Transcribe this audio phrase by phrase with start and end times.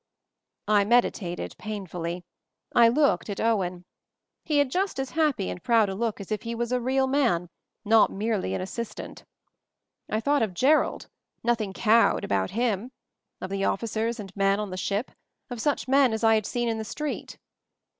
[0.67, 2.25] I meditated, painfully.
[2.73, 3.85] I looked at Owen.
[4.43, 7.05] He had just as happy and proud a look as if he was a real
[7.05, 7.49] man—
[7.95, 9.25] not merely an Assist ant.
[10.09, 11.07] I though of Jerrold—
[11.43, 12.91] nothing cowed about him;
[13.41, 15.11] of the officers and men on the ship;
[15.51, 17.37] of such men as I had seen in the street.